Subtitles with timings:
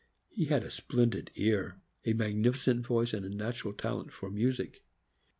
[0.31, 4.81] He had a splendid ear, a magnificent voice, and a natural talent for music.